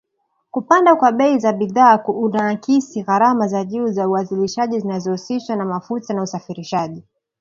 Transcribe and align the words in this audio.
Kupanda 0.51 0.95
kwa 0.95 1.11
bei 1.11 1.39
za 1.39 1.53
bidhaa 1.53 1.97
kunaakisi 1.97 3.03
gharama 3.03 3.47
za 3.47 3.63
juu 3.65 3.87
za 3.87 4.09
uzalishaji 4.09 4.79
zinazohusishwa 4.79 5.55
na 5.55 5.65
mafuta 5.65 6.13
na 6.13 6.21
usafirishaji. 6.23 7.03